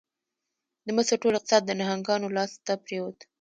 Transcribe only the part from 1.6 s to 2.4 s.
د نهنګانو